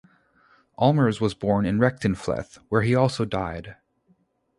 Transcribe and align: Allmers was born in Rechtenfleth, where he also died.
Allmers 0.79 1.21
was 1.21 1.35
born 1.35 1.63
in 1.63 1.77
Rechtenfleth, 1.77 2.55
where 2.69 2.81
he 2.81 2.95
also 2.95 3.23
died. 3.23 3.75